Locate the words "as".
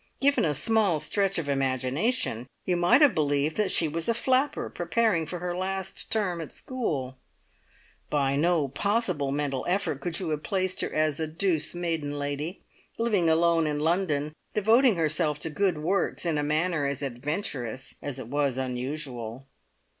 10.91-11.19, 16.87-17.03, 18.01-18.17